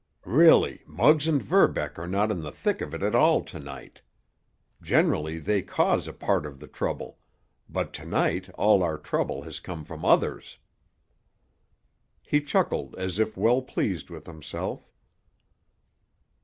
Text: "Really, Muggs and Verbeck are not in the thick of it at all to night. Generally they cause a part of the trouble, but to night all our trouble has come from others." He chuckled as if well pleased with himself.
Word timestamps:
"Really, 0.25 0.81
Muggs 0.87 1.27
and 1.27 1.39
Verbeck 1.43 1.99
are 1.99 2.07
not 2.07 2.31
in 2.31 2.41
the 2.41 2.49
thick 2.51 2.81
of 2.81 2.91
it 2.95 3.03
at 3.03 3.13
all 3.13 3.43
to 3.43 3.59
night. 3.59 4.01
Generally 4.81 5.37
they 5.37 5.61
cause 5.61 6.07
a 6.07 6.11
part 6.11 6.47
of 6.47 6.59
the 6.59 6.65
trouble, 6.65 7.19
but 7.69 7.93
to 7.93 8.05
night 8.07 8.49
all 8.55 8.81
our 8.81 8.97
trouble 8.97 9.43
has 9.43 9.59
come 9.59 9.85
from 9.85 10.03
others." 10.03 10.57
He 12.23 12.41
chuckled 12.41 12.95
as 12.95 13.19
if 13.19 13.37
well 13.37 13.61
pleased 13.61 14.09
with 14.09 14.25
himself. 14.25 14.89